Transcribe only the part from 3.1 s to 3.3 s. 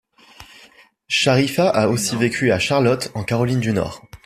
en